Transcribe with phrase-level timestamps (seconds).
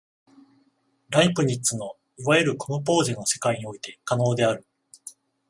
[1.11, 4.65] ライプニッツのいわゆるコムポーゼの世界において可能である。